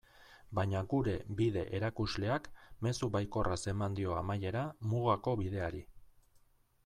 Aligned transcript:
Baina 0.59 0.79
gure 0.93 1.11
bide-erakusleak 1.41 2.47
mezu 2.87 3.11
baikorraz 3.17 3.59
eman 3.73 3.97
dio 3.99 4.17
amaiera 4.23 4.63
Mugako 4.95 5.35
Bideari. 5.43 5.85